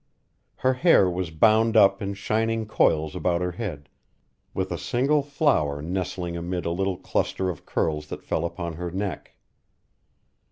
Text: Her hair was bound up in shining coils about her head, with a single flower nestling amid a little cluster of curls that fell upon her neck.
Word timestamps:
Her 0.55 0.73
hair 0.73 1.07
was 1.07 1.29
bound 1.29 1.77
up 1.77 2.01
in 2.01 2.15
shining 2.15 2.65
coils 2.65 3.15
about 3.15 3.39
her 3.41 3.51
head, 3.51 3.87
with 4.51 4.71
a 4.71 4.77
single 4.79 5.21
flower 5.21 5.79
nestling 5.79 6.35
amid 6.35 6.65
a 6.65 6.71
little 6.71 6.97
cluster 6.97 7.51
of 7.51 7.67
curls 7.67 8.07
that 8.07 8.23
fell 8.23 8.43
upon 8.43 8.73
her 8.77 8.89
neck. 8.89 9.35